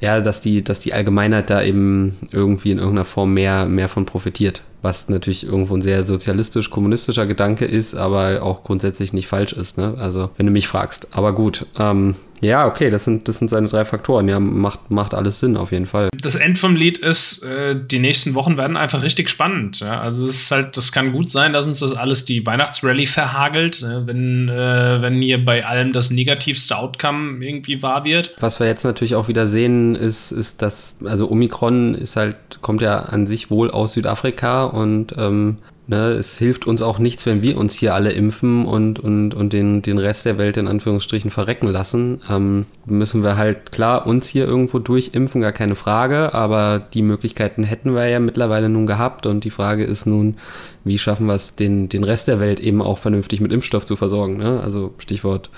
ja, 0.00 0.20
dass 0.20 0.40
die, 0.40 0.64
dass 0.64 0.80
die 0.80 0.92
Allgemeinheit 0.92 1.48
da 1.48 1.62
eben 1.62 2.18
irgendwie 2.32 2.72
in 2.72 2.78
irgendeiner 2.78 3.04
Form 3.04 3.34
mehr, 3.34 3.66
mehr 3.66 3.88
von 3.88 4.04
profitiert 4.04 4.62
was 4.80 5.08
natürlich 5.08 5.44
irgendwo 5.44 5.74
ein 5.74 5.82
sehr 5.82 6.06
sozialistisch-kommunistischer 6.06 7.26
Gedanke 7.26 7.64
ist, 7.64 7.96
aber 7.96 8.42
auch 8.42 8.62
grundsätzlich 8.62 9.12
nicht 9.12 9.26
falsch 9.26 9.52
ist. 9.52 9.76
Ne? 9.76 9.96
Also, 9.98 10.30
wenn 10.36 10.46
du 10.46 10.52
mich 10.52 10.68
fragst. 10.68 11.08
Aber 11.10 11.34
gut, 11.34 11.66
ähm, 11.78 12.14
ja, 12.40 12.66
okay, 12.66 12.90
das 12.90 13.04
sind, 13.04 13.28
das 13.28 13.38
sind 13.38 13.48
seine 13.48 13.68
drei 13.68 13.84
Faktoren. 13.84 14.28
Ja, 14.28 14.38
macht, 14.40 14.90
macht 14.90 15.14
alles 15.14 15.40
Sinn 15.40 15.56
auf 15.56 15.72
jeden 15.72 15.86
Fall. 15.86 16.08
Das 16.20 16.36
End 16.36 16.58
vom 16.58 16.76
Lied 16.76 16.98
ist, 16.98 17.42
äh, 17.42 17.76
die 17.78 17.98
nächsten 17.98 18.34
Wochen 18.34 18.56
werden 18.56 18.76
einfach 18.76 19.02
richtig 19.02 19.30
spannend. 19.30 19.80
Ja? 19.80 20.00
Also 20.00 20.24
es 20.24 20.42
ist 20.42 20.50
halt, 20.50 20.76
das 20.76 20.92
kann 20.92 21.12
gut 21.12 21.30
sein, 21.30 21.52
dass 21.52 21.66
uns 21.66 21.80
das 21.80 21.92
alles 21.92 22.24
die 22.24 22.44
Weihnachtsrallye 22.46 23.06
verhagelt, 23.06 23.82
ne? 23.82 24.02
wenn, 24.06 24.48
äh, 24.48 25.02
wenn 25.02 25.20
hier 25.20 25.44
bei 25.44 25.64
allem 25.64 25.92
das 25.92 26.10
negativste 26.10 26.76
Outcome 26.76 27.44
irgendwie 27.44 27.82
wahr 27.82 28.04
wird. 28.04 28.34
Was 28.40 28.60
wir 28.60 28.66
jetzt 28.66 28.84
natürlich 28.84 29.14
auch 29.14 29.28
wieder 29.28 29.46
sehen, 29.46 29.94
ist, 29.94 30.30
ist, 30.30 30.62
dass, 30.62 30.98
also 31.04 31.30
Omikron 31.30 31.94
ist 31.94 32.16
halt, 32.16 32.36
kommt 32.60 32.82
ja 32.82 33.00
an 33.00 33.26
sich 33.26 33.50
wohl 33.50 33.70
aus 33.70 33.92
Südafrika 33.92 34.64
und 34.64 35.14
ähm, 35.18 35.58
ne, 35.88 36.10
es 36.10 36.38
hilft 36.38 36.66
uns 36.66 36.82
auch 36.82 36.98
nichts, 36.98 37.26
wenn 37.26 37.42
wir 37.42 37.56
uns 37.56 37.74
hier 37.74 37.94
alle 37.94 38.12
impfen 38.12 38.66
und, 38.66 39.00
und, 39.00 39.34
und 39.34 39.52
den, 39.52 39.82
den 39.82 39.98
Rest 39.98 40.26
der 40.26 40.38
Welt 40.38 40.56
in 40.56 40.68
Anführungsstrichen 40.68 41.30
verrecken 41.30 41.66
lassen. 41.66 42.20
Ähm, 42.30 42.66
müssen 42.84 43.24
wir 43.24 43.36
halt 43.36 43.72
klar 43.72 44.06
uns 44.06 44.28
hier 44.28 44.46
irgendwo 44.46 44.78
durchimpfen, 44.78 45.40
gar 45.40 45.52
keine 45.52 45.74
Frage, 45.74 46.34
aber 46.34 46.78
die 46.78 47.02
Möglichkeiten 47.02 47.64
hätten 47.64 47.94
wir 47.94 48.06
ja 48.06 48.20
mittlerweile 48.20 48.68
nun 48.68 48.86
gehabt 48.86 49.26
und 49.26 49.44
die 49.44 49.50
Frage 49.50 49.84
ist 49.84 50.06
nun, 50.06 50.36
wie 50.84 50.98
schaffen 50.98 51.26
wir 51.26 51.34
es, 51.34 51.54
den, 51.56 51.88
den 51.88 52.04
Rest 52.04 52.28
der 52.28 52.38
Welt 52.38 52.60
eben 52.60 52.82
auch 52.82 52.98
vernünftig 52.98 53.40
mit 53.40 53.50
Impfstoff 53.50 53.84
zu 53.84 53.96
versorgen. 53.96 54.36
Ne? 54.36 54.60
Also 54.62 54.94
Stichwort 54.98 55.50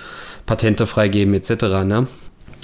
Patente 0.46 0.87
freigeben 0.87 1.34
etc. 1.34 1.50
Ne? 1.84 2.06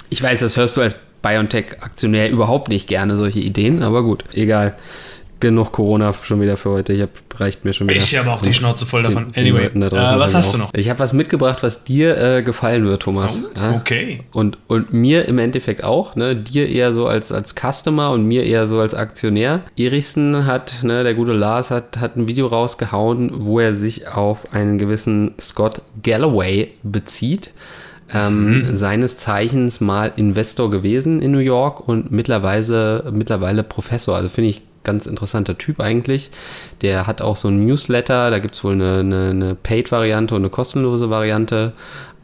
Ich 0.09 0.23
weiß, 0.23 0.39
das 0.39 0.55
hörst 0.55 0.77
du 0.77 0.81
als 0.81 0.95
BioNTech-Aktionär 1.21 2.29
überhaupt 2.29 2.69
nicht 2.69 2.87
gerne, 2.87 3.17
solche 3.17 3.39
Ideen, 3.39 3.83
aber 3.83 4.03
gut, 4.03 4.23
egal 4.31 4.75
genug 5.39 5.71
Corona 5.71 6.13
schon 6.13 6.41
wieder 6.41 6.57
für 6.57 6.71
heute. 6.71 6.93
Ich 6.93 7.01
hab, 7.01 7.09
reicht 7.39 7.65
mir 7.65 7.73
schon 7.73 7.87
wieder. 7.87 7.97
Ich 7.97 8.17
habe 8.17 8.31
auch 8.31 8.41
die 8.41 8.53
Schnauze 8.53 8.85
voll 8.85 9.03
davon. 9.03 9.31
Den, 9.31 9.43
anyway, 9.43 9.69
den 9.69 9.81
äh, 9.83 9.91
was 9.91 10.33
hast 10.33 10.53
du 10.53 10.57
noch? 10.57 10.73
Ich 10.73 10.89
habe 10.89 10.99
was 10.99 11.13
mitgebracht, 11.13 11.63
was 11.63 11.83
dir 11.83 12.17
äh, 12.17 12.43
gefallen 12.43 12.85
wird, 12.85 13.03
Thomas. 13.03 13.43
Oh, 13.55 13.75
okay. 13.75 14.21
Und, 14.31 14.57
und 14.67 14.93
mir 14.93 15.27
im 15.27 15.39
Endeffekt 15.39 15.83
auch. 15.83 16.15
Ne? 16.15 16.35
Dir 16.35 16.67
eher 16.67 16.93
so 16.93 17.07
als, 17.07 17.31
als 17.31 17.55
Customer 17.55 18.11
und 18.11 18.25
mir 18.25 18.43
eher 18.43 18.67
so 18.67 18.79
als 18.79 18.93
Aktionär. 18.93 19.61
Erichsen 19.77 20.45
hat, 20.45 20.83
ne, 20.83 21.03
der 21.03 21.13
gute 21.13 21.33
Lars 21.33 21.71
hat, 21.71 21.97
hat 21.97 22.15
ein 22.15 22.27
Video 22.27 22.47
rausgehauen, 22.47 23.31
wo 23.33 23.59
er 23.59 23.75
sich 23.75 24.07
auf 24.07 24.53
einen 24.53 24.77
gewissen 24.77 25.33
Scott 25.39 25.81
Galloway 26.01 26.69
bezieht 26.83 27.51
Ähm, 28.13 28.51
mhm. 28.51 28.75
Seines 28.75 29.17
Zeichens 29.17 29.81
mal 29.81 30.13
Investor 30.15 30.71
gewesen 30.71 31.21
in 31.21 31.31
New 31.31 31.39
York 31.39 31.85
und 31.87 32.09
mittlerweile, 32.09 33.11
mittlerweile 33.13 33.63
Professor. 33.63 34.15
Also 34.15 34.29
finde 34.29 34.51
ich 34.51 34.61
ganz 34.87 35.05
interessanter 35.05 35.59
Typ 35.59 35.79
eigentlich. 35.79 36.31
Der 36.81 37.05
hat 37.05 37.21
auch 37.21 37.35
so 37.35 37.49
ein 37.49 37.63
Newsletter, 37.63 38.31
da 38.31 38.39
gibt 38.39 38.55
es 38.55 38.63
wohl 38.63 38.73
eine, 38.73 38.99
eine, 38.99 39.29
eine 39.29 39.55
Paid-Variante 39.55 40.33
und 40.33 40.41
eine 40.41 40.49
kostenlose 40.49 41.11
Variante. 41.11 41.73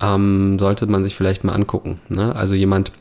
Ähm, 0.01 0.58
sollte 0.58 0.88
man 0.88 1.03
sich 1.03 1.15
vielleicht 1.15 1.43
mal 1.43 1.53
angucken. 1.53 2.00
Ne? 2.10 2.36
Also 2.36 2.55
jemand, 2.55 2.91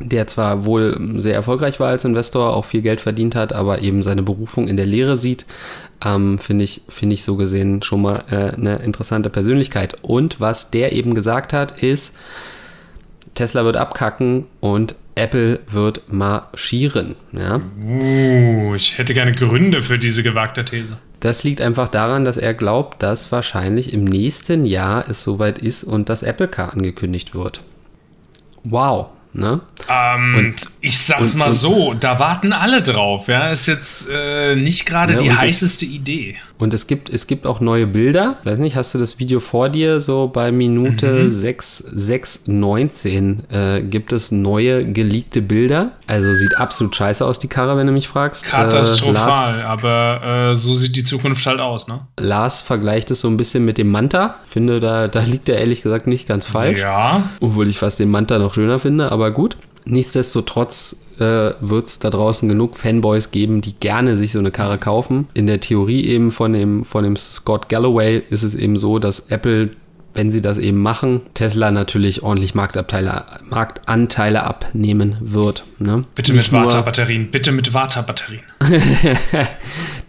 der 0.00 0.26
zwar 0.26 0.64
wohl 0.64 0.96
sehr 1.20 1.34
erfolgreich 1.34 1.78
war 1.80 1.88
als 1.88 2.04
Investor, 2.04 2.56
auch 2.56 2.64
viel 2.64 2.82
Geld 2.82 3.00
verdient 3.00 3.34
hat, 3.34 3.52
aber 3.52 3.82
eben 3.82 4.02
seine 4.02 4.22
Berufung 4.22 4.68
in 4.68 4.76
der 4.76 4.86
Lehre 4.86 5.16
sieht, 5.16 5.46
ähm, 6.04 6.38
finde 6.38 6.64
ich, 6.64 6.82
finde 6.88 7.14
ich 7.14 7.24
so 7.24 7.36
gesehen 7.36 7.82
schon 7.82 8.02
mal 8.02 8.24
äh, 8.30 8.54
eine 8.56 8.76
interessante 8.76 9.30
Persönlichkeit. 9.30 9.96
Und 10.02 10.40
was 10.40 10.70
der 10.70 10.92
eben 10.92 11.14
gesagt 11.14 11.52
hat, 11.52 11.82
ist, 11.82 12.14
Tesla 13.34 13.64
wird 13.64 13.76
abkacken 13.76 14.46
und 14.60 14.96
Apple 15.18 15.60
wird 15.70 16.12
marschieren. 16.12 17.16
Ja? 17.32 17.60
Uh, 17.80 18.74
ich 18.74 18.98
hätte 18.98 19.14
gerne 19.14 19.32
Gründe 19.32 19.82
für 19.82 19.98
diese 19.98 20.22
gewagte 20.22 20.64
These. 20.64 20.98
Das 21.20 21.42
liegt 21.44 21.60
einfach 21.60 21.88
daran, 21.88 22.24
dass 22.24 22.36
er 22.36 22.54
glaubt, 22.54 23.02
dass 23.02 23.32
wahrscheinlich 23.32 23.92
im 23.92 24.04
nächsten 24.04 24.64
Jahr 24.64 25.08
es 25.08 25.22
soweit 25.24 25.58
ist 25.58 25.84
und 25.84 26.08
das 26.08 26.22
Apple 26.22 26.48
Car 26.48 26.72
angekündigt 26.72 27.34
wird. 27.34 27.62
Wow, 28.62 29.08
Ne? 29.32 29.60
Ähm, 29.88 30.34
und, 30.36 30.54
ich 30.80 30.98
sag 30.98 31.20
und, 31.20 31.36
mal 31.36 31.50
und, 31.50 31.54
so, 31.54 31.94
da 31.94 32.18
warten 32.18 32.52
alle 32.52 32.82
drauf. 32.82 33.28
Ja, 33.28 33.50
ist 33.50 33.66
jetzt 33.66 34.08
äh, 34.10 34.56
nicht 34.56 34.86
gerade 34.86 35.14
ja, 35.14 35.20
die 35.20 35.32
heißeste 35.32 35.84
es, 35.84 35.92
Idee. 35.92 36.36
Und 36.58 36.74
es 36.74 36.86
gibt, 36.86 37.08
es 37.10 37.26
gibt 37.26 37.46
auch 37.46 37.60
neue 37.60 37.86
Bilder. 37.86 38.36
Ich 38.40 38.46
weiß 38.46 38.58
nicht, 38.58 38.76
hast 38.76 38.94
du 38.94 38.98
das 38.98 39.18
Video 39.18 39.40
vor 39.40 39.68
dir? 39.68 40.00
So 40.00 40.28
bei 40.28 40.50
Minute 40.50 41.24
mhm. 41.24 41.30
6, 41.30 41.78
6, 41.78 42.42
19 42.46 43.44
äh, 43.50 43.82
gibt 43.82 44.12
es 44.12 44.32
neue 44.32 44.90
geleakte 44.92 45.40
Bilder. 45.40 45.92
Also 46.06 46.34
sieht 46.34 46.58
absolut 46.58 46.96
scheiße 46.96 47.24
aus, 47.24 47.38
die 47.38 47.48
Karre, 47.48 47.76
wenn 47.76 47.86
du 47.86 47.92
mich 47.92 48.08
fragst. 48.08 48.46
Äh, 48.46 48.50
Katastrophal, 48.50 49.60
äh, 49.60 49.62
aber 49.62 50.50
äh, 50.50 50.54
so 50.54 50.74
sieht 50.74 50.96
die 50.96 51.04
Zukunft 51.04 51.46
halt 51.46 51.60
aus, 51.60 51.86
ne? 51.86 52.00
Lars 52.18 52.62
vergleicht 52.62 53.10
es 53.10 53.20
so 53.20 53.28
ein 53.28 53.36
bisschen 53.36 53.64
mit 53.64 53.78
dem 53.78 53.90
Manta. 53.90 54.36
Finde, 54.44 54.80
da, 54.80 55.08
da 55.08 55.20
liegt 55.20 55.48
er 55.48 55.58
ehrlich 55.58 55.82
gesagt 55.82 56.06
nicht 56.06 56.26
ganz 56.26 56.46
falsch. 56.46 56.80
Ja. 56.80 57.22
Obwohl 57.40 57.68
ich 57.68 57.78
fast 57.78 58.00
den 58.00 58.10
Manta 58.10 58.38
noch 58.38 58.54
schöner 58.54 58.78
finde, 58.78 59.12
aber 59.12 59.30
gut. 59.30 59.56
Nichtsdestotrotz 59.84 61.00
äh, 61.18 61.52
wird 61.60 61.86
es 61.86 61.98
da 61.98 62.10
draußen 62.10 62.48
genug 62.48 62.76
Fanboys 62.76 63.30
geben, 63.30 63.60
die 63.60 63.74
gerne 63.74 64.16
sich 64.16 64.32
so 64.32 64.38
eine 64.38 64.50
Karre 64.50 64.78
kaufen. 64.78 65.28
In 65.34 65.46
der 65.46 65.60
Theorie 65.60 66.06
eben 66.06 66.30
von 66.30 66.52
dem, 66.52 66.84
von 66.84 67.04
dem 67.04 67.16
Scott 67.16 67.68
Galloway 67.68 68.22
ist 68.30 68.42
es 68.42 68.54
eben 68.54 68.76
so, 68.76 68.98
dass 68.98 69.30
Apple 69.30 69.70
wenn 70.14 70.32
sie 70.32 70.40
das 70.40 70.58
eben 70.58 70.78
machen, 70.78 71.20
Tesla 71.34 71.70
natürlich 71.70 72.22
ordentlich 72.22 72.54
Marktanteile, 72.54 73.24
Marktanteile 73.48 74.42
abnehmen 74.42 75.18
wird. 75.20 75.64
Ne? 75.78 76.04
Bitte 76.14 76.32
Nicht 76.32 76.50
mit 76.50 76.60
Warta-Batterien, 76.60 77.30
bitte 77.30 77.52
mit 77.52 77.74
Warta-Batterien. 77.74 78.42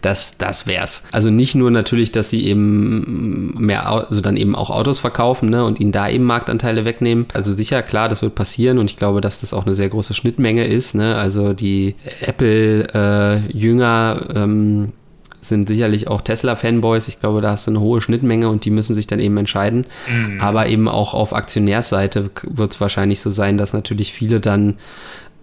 das, 0.02 0.38
das 0.38 0.66
wär's. 0.66 1.04
Also 1.12 1.30
nicht 1.30 1.54
nur 1.54 1.70
natürlich, 1.70 2.10
dass 2.10 2.30
sie 2.30 2.44
eben 2.44 3.54
mehr, 3.58 3.88
also 3.88 4.20
dann 4.20 4.36
eben 4.36 4.56
auch 4.56 4.70
Autos 4.70 4.98
verkaufen 4.98 5.50
ne, 5.50 5.64
und 5.64 5.78
ihnen 5.78 5.92
da 5.92 6.08
eben 6.08 6.24
Marktanteile 6.24 6.84
wegnehmen. 6.84 7.26
Also 7.32 7.54
sicher, 7.54 7.82
klar, 7.82 8.08
das 8.08 8.22
wird 8.22 8.34
passieren 8.34 8.78
und 8.78 8.90
ich 8.90 8.96
glaube, 8.96 9.20
dass 9.20 9.40
das 9.40 9.52
auch 9.52 9.66
eine 9.66 9.74
sehr 9.74 9.90
große 9.90 10.14
Schnittmenge 10.14 10.64
ist. 10.64 10.94
Ne? 10.94 11.14
Also 11.14 11.52
die 11.52 11.94
Apple-Jünger 12.20 14.20
äh, 14.34 14.38
ähm, 14.38 14.92
sind 15.40 15.68
sicherlich 15.68 16.08
auch 16.08 16.20
Tesla-Fanboys. 16.20 17.08
Ich 17.08 17.20
glaube, 17.20 17.40
da 17.40 17.52
hast 17.52 17.66
du 17.66 17.72
eine 17.72 17.80
hohe 17.80 18.00
Schnittmenge 18.00 18.48
und 18.48 18.64
die 18.64 18.70
müssen 18.70 18.94
sich 18.94 19.06
dann 19.06 19.20
eben 19.20 19.36
entscheiden. 19.36 19.86
Mhm. 20.08 20.40
Aber 20.40 20.66
eben 20.66 20.88
auch 20.88 21.14
auf 21.14 21.34
Aktionärsseite 21.34 22.30
wird 22.42 22.72
es 22.72 22.80
wahrscheinlich 22.80 23.20
so 23.20 23.30
sein, 23.30 23.58
dass 23.58 23.72
natürlich 23.72 24.12
viele 24.12 24.40
dann 24.40 24.76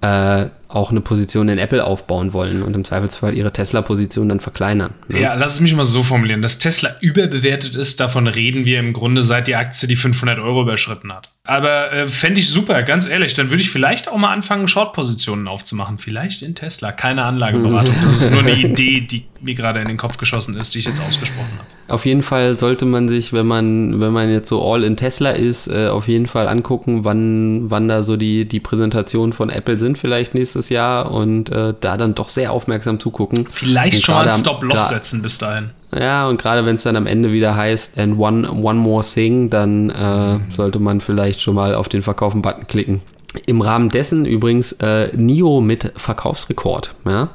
äh, 0.01 0.47
auch 0.69 0.91
eine 0.91 1.01
Position 1.01 1.47
in 1.49 1.57
Apple 1.57 1.83
aufbauen 1.83 2.33
wollen 2.33 2.61
und 2.61 2.75
im 2.75 2.83
Zweifelsfall 2.83 3.33
ihre 3.33 3.53
Tesla-Position 3.53 4.29
dann 4.29 4.39
verkleinern. 4.39 4.93
Ne? 5.07 5.21
Ja, 5.21 5.33
lass 5.33 5.55
es 5.55 5.59
mich 5.61 5.73
mal 5.73 5.85
so 5.85 6.03
formulieren. 6.03 6.41
Dass 6.41 6.59
Tesla 6.59 6.95
überbewertet 6.99 7.75
ist, 7.75 7.99
davon 7.99 8.27
reden 8.27 8.65
wir 8.65 8.79
im 8.79 8.93
Grunde 8.93 9.21
seit 9.21 9.47
die 9.47 9.55
Aktie 9.55 9.87
die 9.87 9.95
500 9.95 10.39
Euro 10.39 10.61
überschritten 10.61 11.13
hat. 11.13 11.31
Aber 11.43 11.93
äh, 11.93 12.07
fände 12.07 12.41
ich 12.41 12.49
super, 12.49 12.83
ganz 12.83 13.07
ehrlich. 13.07 13.33
Dann 13.33 13.49
würde 13.49 13.61
ich 13.61 13.69
vielleicht 13.69 14.09
auch 14.09 14.17
mal 14.17 14.33
anfangen, 14.33 14.67
Short-Positionen 14.67 15.47
aufzumachen. 15.47 15.97
Vielleicht 15.97 16.41
in 16.41 16.55
Tesla. 16.55 16.91
Keine 16.91 17.23
Anlageberatung. 17.23 17.95
Das 18.01 18.21
ist 18.21 18.31
nur 18.31 18.41
eine 18.41 18.55
Idee, 18.55 19.01
die 19.01 19.25
mir 19.41 19.55
gerade 19.55 19.79
in 19.81 19.87
den 19.87 19.97
Kopf 19.97 20.17
geschossen 20.17 20.57
ist, 20.57 20.75
die 20.75 20.79
ich 20.79 20.85
jetzt 20.85 21.01
ausgesprochen 21.01 21.51
habe. 21.57 21.76
Auf 21.89 22.05
jeden 22.05 22.21
Fall 22.21 22.57
sollte 22.57 22.85
man 22.85 23.07
sich, 23.07 23.31
wenn 23.31 23.47
man, 23.47 24.01
wenn 24.01 24.11
man 24.11 24.29
jetzt 24.29 24.49
so 24.49 24.61
all 24.61 24.83
in 24.83 24.97
Tesla 24.97 25.31
ist, 25.31 25.67
äh, 25.67 25.87
auf 25.87 26.07
jeden 26.09 26.27
Fall 26.27 26.47
angucken, 26.49 27.05
wann, 27.05 27.69
wann 27.69 27.87
da 27.87 28.03
so 28.03 28.17
die, 28.17 28.45
die 28.45 28.59
Präsentationen 28.59 29.31
von 29.31 29.49
Apple 29.49 29.77
sind, 29.77 29.97
vielleicht 29.97 30.33
nächstes 30.33 30.67
Jahr 30.67 31.11
und 31.11 31.49
äh, 31.49 31.73
da 31.79 31.95
dann 31.95 32.13
doch 32.13 32.27
sehr 32.27 32.51
aufmerksam 32.51 32.99
zugucken. 32.99 33.47
Vielleicht 33.49 34.03
schon 34.03 34.15
mal 34.15 34.29
Stop-Loss 34.29 34.89
setzen 34.89 35.21
bis 35.21 35.37
dahin. 35.37 35.69
Ja, 35.97 36.27
und 36.27 36.41
gerade 36.41 36.65
wenn 36.65 36.75
es 36.75 36.83
dann 36.83 36.97
am 36.97 37.07
Ende 37.07 37.31
wieder 37.31 37.55
heißt, 37.55 37.97
and 37.97 38.19
one, 38.19 38.49
one 38.51 38.79
more 38.79 39.05
thing, 39.05 39.49
dann 39.49 39.89
äh, 39.89 40.39
sollte 40.53 40.79
man 40.79 40.99
vielleicht 40.99 41.41
schon 41.41 41.55
mal 41.55 41.73
auf 41.73 41.87
den 41.87 42.01
Verkaufen-Button 42.01 42.67
klicken. 42.67 43.01
Im 43.45 43.61
Rahmen 43.61 43.89
dessen 43.89 44.25
übrigens 44.25 44.73
äh, 44.73 45.15
NIO 45.15 45.61
mit 45.61 45.93
Verkaufsrekord. 45.95 46.95
Ja? 47.05 47.29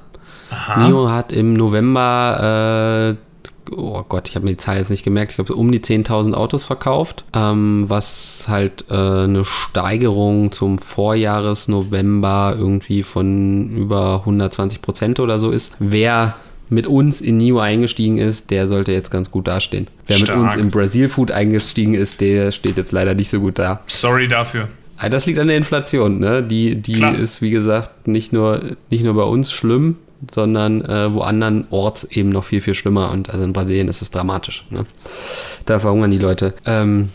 NIO 0.77 1.09
hat 1.09 1.33
im 1.33 1.55
November 1.55 3.15
äh, 3.15 3.32
oh 3.71 4.03
Gott, 4.09 4.29
ich 4.29 4.35
habe 4.35 4.45
mir 4.45 4.53
die 4.53 4.57
Zahl 4.57 4.79
jetzt 4.79 4.91
nicht 4.91 5.05
gemerkt, 5.05 5.33
ich 5.33 5.37
glaube, 5.37 5.55
um 5.55 5.71
die 5.71 5.81
10.000 5.81 6.35
Autos 6.35 6.65
verkauft, 6.65 7.25
ähm, 7.35 7.85
was 7.89 8.47
halt 8.49 8.87
äh, 8.91 8.95
eine 8.95 9.45
Steigerung 9.45 10.53
zum 10.53 10.79
Vorjahresnovember 10.79 12.57
irgendwie 12.59 13.03
von 13.03 13.71
über 13.71 14.21
120 14.21 14.83
Prozent 14.83 15.21
oder 15.21 15.39
so 15.39 15.51
ist. 15.51 15.73
Wer 15.79 16.37
mit 16.69 16.87
uns 16.87 17.21
in 17.21 17.37
NIO 17.37 17.61
eingestiegen 17.61 18.17
ist, 18.17 18.51
der 18.51 18.67
sollte 18.67 18.93
jetzt 18.93 19.11
ganz 19.11 19.31
gut 19.31 19.47
dastehen. 19.47 19.89
Wer 20.07 20.17
Stark. 20.17 20.39
mit 20.39 20.45
uns 20.45 20.55
in 20.57 20.71
Brasil 20.71 21.09
Food 21.09 21.31
eingestiegen 21.31 21.95
ist, 21.95 22.21
der 22.21 22.51
steht 22.51 22.79
jetzt 22.79 22.93
leider 22.93 23.15
nicht 23.15 23.29
so 23.29 23.41
gut 23.41 23.59
da. 23.59 23.81
Sorry 23.87 24.27
dafür. 24.27 24.69
Ah, 24.97 25.09
das 25.09 25.27
liegt 25.27 25.39
an 25.39 25.49
der 25.49 25.57
Inflation, 25.57 26.19
ne? 26.21 26.43
Die, 26.43 26.77
die 26.77 27.03
ist, 27.03 27.43
wie 27.43 27.51
gesagt, 27.51 28.07
nicht 28.07 28.33
nur, 28.33 28.61
nicht 28.89 29.05
nur 29.05 29.15
bei 29.15 29.25
uns 29.25 29.53
schlimm, 29.53 29.97
sondern 30.31 30.83
äh, 30.83 31.13
wo 31.13 31.21
andernorts 31.21 32.05
eben 32.05 32.29
noch 32.29 32.45
viel, 32.45 32.61
viel 32.61 32.75
schlimmer. 32.75 33.11
Und 33.11 33.31
also 33.31 33.45
in 33.45 33.53
Brasilien 33.53 33.89
ist 33.89 34.03
es 34.03 34.11
dramatisch. 34.11 34.65
Ne? 34.71 34.85
Da 35.67 35.79
verhungern 35.79 36.11
die 36.11 36.19
Leute. 36.19 36.55
Ähm, 36.65 37.11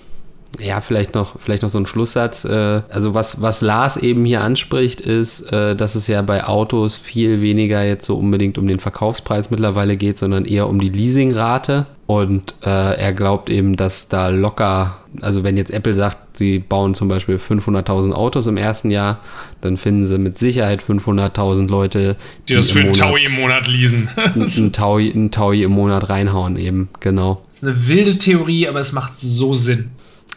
ja, 0.60 0.82
vielleicht 0.82 1.14
noch, 1.14 1.40
vielleicht 1.40 1.64
noch 1.64 1.70
so 1.70 1.78
ein 1.78 1.86
Schlusssatz. 1.86 2.46
Äh, 2.46 2.82
also 2.90 3.14
was, 3.14 3.42
was 3.42 3.62
Lars 3.62 3.98
eben 3.98 4.26
hier 4.26 4.42
anspricht, 4.42 5.02
ist, 5.02 5.52
äh, 5.52 5.76
dass 5.76 5.96
es 5.96 6.08
ja 6.08 6.22
bei 6.22 6.46
Autos 6.46 6.98
viel 6.98 7.42
weniger 7.42 7.84
jetzt 7.84 8.06
so 8.06 8.16
unbedingt 8.16 8.58
um 8.58 8.68
den 8.68 8.80
Verkaufspreis 8.80 9.52
mittlerweile 9.52 9.98
geht, 9.98 10.18
sondern 10.18 10.46
eher 10.46 10.68
um 10.68 10.80
die 10.80 10.90
Leasingrate. 10.90 11.86
Und 12.08 12.56
äh, 12.64 12.70
er 12.70 13.14
glaubt 13.14 13.50
eben, 13.50 13.76
dass 13.76 14.08
da 14.08 14.30
locker, 14.30 14.98
also 15.20 15.44
wenn 15.44 15.58
jetzt 15.58 15.72
Apple 15.72 15.94
sagt, 15.94 16.38
sie 16.38 16.60
bauen 16.60 16.96
zum 16.96 17.10
Beispiel 17.10 17.36
500.000 17.36 18.14
Autos 18.14 18.48
im 18.48 18.56
ersten 18.56 18.92
Jahr, 18.92 19.20
dann 19.60 19.76
finden 19.76 20.08
sie 20.08 20.18
mit 20.18 20.38
Sicherheit 20.38 20.82
500.000 20.82 21.68
Leute, 21.68 22.16
die, 22.48 22.54
die 22.54 22.56
das 22.56 22.70
für 22.70 22.80
einen 22.80 22.94
Taui 22.94 23.26
im 23.26 23.36
Monat 23.36 23.68
leasen. 23.68 24.08
ein, 24.16 24.72
Taui, 24.72 25.10
ein 25.10 25.32
Taui 25.32 25.64
im 25.64 25.72
Monat 25.72 26.10
reinhauen 26.10 26.56
eben, 26.56 26.88
genau. 27.02 27.44
Das 27.52 27.64
ist 27.64 27.68
eine 27.68 27.88
wilde 27.90 28.18
Theorie, 28.18 28.68
aber 28.70 28.80
es 28.80 28.94
macht 28.94 29.20
so 29.20 29.54
Sinn. 29.54 29.90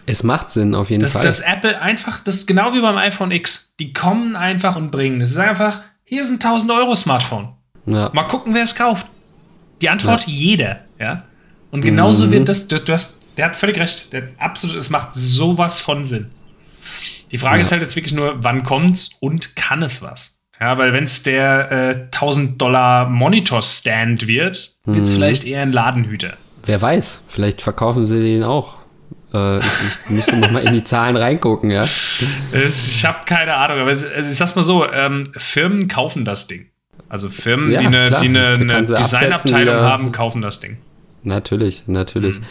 Es 0.06 0.22
macht 0.22 0.50
Sinn 0.50 0.74
auf 0.74 0.90
jeden 0.90 1.02
das, 1.02 1.12
Fall. 1.12 1.24
Dass 1.24 1.40
Apple 1.40 1.80
einfach, 1.80 2.20
das 2.24 2.36
ist 2.36 2.46
genau 2.46 2.72
wie 2.72 2.80
beim 2.80 2.96
iPhone 2.96 3.30
X. 3.30 3.74
Die 3.78 3.92
kommen 3.92 4.36
einfach 4.36 4.76
und 4.76 4.90
bringen. 4.90 5.20
Es 5.20 5.30
ist 5.30 5.38
einfach, 5.38 5.80
hier 6.04 6.22
ist 6.22 6.30
ein 6.30 6.34
1000 6.34 6.72
Euro 6.72 6.94
Smartphone. 6.94 7.50
Ja. 7.86 8.10
Mal 8.12 8.24
gucken, 8.24 8.54
wer 8.54 8.62
es 8.62 8.74
kauft. 8.74 9.06
Die 9.80 9.88
Antwort, 9.88 10.26
ja. 10.26 10.32
jeder. 10.32 10.78
Ja? 10.98 11.24
Und 11.70 11.82
genauso 11.82 12.26
mhm. 12.26 12.30
wird 12.32 12.48
das, 12.48 12.68
du, 12.68 12.78
du, 12.78 12.92
hast, 12.92 13.20
der 13.36 13.46
hat 13.46 13.56
völlig 13.56 13.78
recht. 13.78 14.12
Der 14.12 14.28
absolut, 14.38 14.76
es 14.76 14.90
macht 14.90 15.14
sowas 15.14 15.80
von 15.80 16.04
Sinn. 16.04 16.30
Die 17.30 17.38
Frage 17.38 17.56
ja. 17.56 17.60
ist 17.62 17.72
halt 17.72 17.82
jetzt 17.82 17.96
wirklich 17.96 18.12
nur, 18.12 18.42
wann 18.42 18.64
kommt's 18.64 19.16
und 19.20 19.54
kann 19.54 19.82
es 19.82 20.02
was? 20.02 20.40
Ja, 20.60 20.76
weil 20.76 20.92
wenn 20.92 21.04
es 21.04 21.22
der 21.22 21.72
äh, 21.72 21.94
1000 22.14 22.60
Dollar 22.60 23.08
Monitor-Stand 23.08 24.26
wird, 24.26 24.74
wird 24.84 25.04
es 25.04 25.10
mhm. 25.10 25.14
vielleicht 25.14 25.44
eher 25.44 25.62
ein 25.62 25.72
Ladenhüter. 25.72 26.36
Wer 26.66 26.82
weiß, 26.82 27.22
vielleicht 27.28 27.62
verkaufen 27.62 28.04
sie 28.04 28.20
den 28.20 28.42
auch 28.42 28.79
äh, 29.34 29.58
ich, 29.58 29.66
ich 30.04 30.10
müsste 30.10 30.36
nochmal 30.36 30.64
in 30.64 30.72
die 30.72 30.84
Zahlen 30.84 31.16
reingucken, 31.16 31.70
ja. 31.70 31.86
Ich 32.52 33.04
habe 33.04 33.18
keine 33.26 33.54
Ahnung, 33.54 33.80
aber 33.80 33.92
ich 33.92 33.98
sag's 33.98 34.56
mal 34.56 34.62
so: 34.62 34.90
ähm, 34.90 35.24
Firmen 35.36 35.88
kaufen 35.88 36.24
das 36.24 36.46
Ding. 36.46 36.70
Also 37.08 37.28
Firmen, 37.28 37.72
ja, 37.72 37.80
die 37.80 37.86
eine, 37.86 38.10
die 38.10 38.28
eine, 38.28 38.48
eine 38.52 38.84
Designabteilung 38.84 39.80
haben, 39.80 40.12
kaufen 40.12 40.42
das 40.42 40.60
Ding. 40.60 40.78
Natürlich, 41.22 41.84
natürlich. 41.86 42.40
Mhm. 42.40 42.44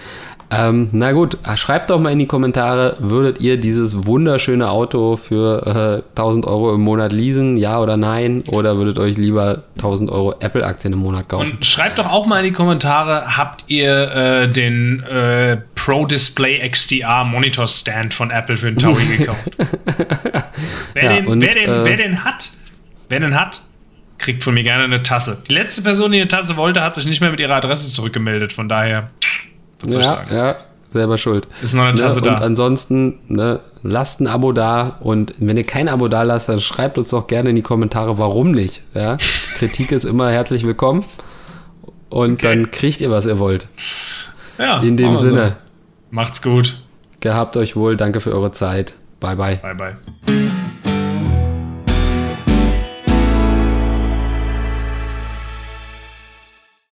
Ähm, 0.51 0.89
na 0.93 1.11
gut, 1.11 1.37
schreibt 1.55 1.91
doch 1.91 1.99
mal 1.99 2.11
in 2.11 2.17
die 2.17 2.25
Kommentare, 2.25 2.97
würdet 2.99 3.39
ihr 3.39 3.57
dieses 3.57 4.07
wunderschöne 4.07 4.69
Auto 4.69 5.15
für 5.15 6.03
äh, 6.07 6.09
1000 6.17 6.47
Euro 6.47 6.73
im 6.73 6.81
Monat 6.81 7.11
leasen, 7.11 7.55
ja 7.55 7.79
oder 7.79 7.97
nein? 7.97 8.43
Oder 8.47 8.77
würdet 8.77 8.97
euch 8.97 9.15
lieber 9.15 9.63
1000 9.75 10.09
Euro 10.09 10.33
Apple-Aktien 10.39 10.93
im 10.93 10.99
Monat 10.99 11.29
kaufen? 11.29 11.51
Und 11.51 11.65
schreibt 11.65 11.99
doch 11.99 12.09
auch 12.09 12.25
mal 12.25 12.39
in 12.39 12.45
die 12.45 12.51
Kommentare, 12.51 13.37
habt 13.37 13.65
ihr 13.67 14.11
äh, 14.11 14.47
den 14.51 15.03
äh, 15.03 15.57
Pro 15.75 16.07
Display 16.07 16.67
XDR 16.67 17.25
Monitor 17.25 17.67
Stand 17.67 18.15
von 18.15 18.31
Apple 18.31 18.55
für 18.55 18.71
den 18.71 18.79
Taui 18.79 19.05
gekauft? 19.17 19.51
wer, 20.93 21.03
ja, 21.03 21.13
den, 21.13 21.27
und, 21.27 21.41
wer, 21.41 21.51
den, 21.51 21.67
wer 21.67 21.91
äh, 21.91 21.97
den 21.97 22.23
hat, 22.23 22.49
wer 23.07 23.19
den 23.19 23.39
hat, 23.39 23.61
kriegt 24.19 24.43
von 24.43 24.53
mir 24.53 24.63
gerne 24.63 24.83
eine 24.83 25.01
Tasse. 25.01 25.41
Die 25.47 25.53
letzte 25.53 25.81
Person, 25.81 26.11
die 26.11 26.19
eine 26.19 26.27
Tasse 26.27 26.57
wollte, 26.57 26.81
hat 26.81 26.95
sich 26.95 27.05
nicht 27.05 27.21
mehr 27.21 27.31
mit 27.31 27.39
ihrer 27.39 27.55
Adresse 27.55 27.91
zurückgemeldet. 27.91 28.53
Von 28.53 28.69
daher, 28.69 29.09
was 29.81 29.93
soll 29.93 30.03
ja, 30.03 30.11
ich 30.11 30.17
sagen? 30.17 30.35
Ja, 30.35 30.55
selber 30.89 31.17
schuld. 31.17 31.47
Ist 31.61 31.73
noch 31.73 31.83
eine 31.83 31.93
ne, 31.93 31.99
Tasse 31.99 32.19
ne? 32.19 32.25
da. 32.25 32.35
Und 32.35 32.43
ansonsten, 32.43 33.19
ne, 33.27 33.61
lasst 33.81 34.21
ein 34.21 34.27
Abo 34.27 34.51
da. 34.51 34.97
Und 34.99 35.33
wenn 35.39 35.57
ihr 35.57 35.63
kein 35.63 35.87
Abo 35.87 36.07
da 36.07 36.23
lasst, 36.23 36.49
dann 36.49 36.59
schreibt 36.59 36.97
uns 36.97 37.09
doch 37.09 37.27
gerne 37.27 37.49
in 37.49 37.55
die 37.55 37.61
Kommentare, 37.61 38.17
warum 38.17 38.51
nicht. 38.51 38.81
Ja? 38.93 39.17
Kritik 39.57 39.91
ist 39.91 40.03
immer 40.03 40.29
herzlich 40.29 40.65
willkommen. 40.65 41.03
Und 42.09 42.33
okay. 42.33 42.47
dann 42.47 42.71
kriegt 42.71 43.01
ihr, 43.01 43.11
was 43.11 43.25
ihr 43.25 43.39
wollt. 43.39 43.67
Ja, 44.57 44.81
in 44.81 44.97
dem 44.97 45.15
Sinne. 45.15 45.47
So. 45.47 45.55
Macht's 46.11 46.41
gut. 46.41 46.81
Gehabt 47.21 47.55
euch 47.55 47.75
wohl. 47.75 47.95
Danke 47.95 48.19
für 48.19 48.33
eure 48.33 48.51
Zeit. 48.51 48.93
Bye, 49.19 49.35
bye. 49.35 49.57
Bye, 49.57 49.75
bye. 49.75 50.48